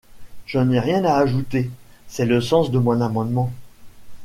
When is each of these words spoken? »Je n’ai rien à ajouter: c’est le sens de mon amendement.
»Je 0.47 0.57
n’ai 0.57 0.79
rien 0.79 1.05
à 1.05 1.17
ajouter: 1.19 1.69
c’est 2.07 2.25
le 2.25 2.41
sens 2.41 2.71
de 2.71 2.79
mon 2.79 3.01
amendement. 3.01 3.51